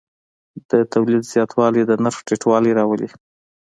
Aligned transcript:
د 0.69 0.71
تولید 0.93 1.23
زیاتوالی 1.33 1.81
د 1.85 1.91
نرخ 2.03 2.17
ټیټوالی 2.27 2.71
راولي. 2.79 3.09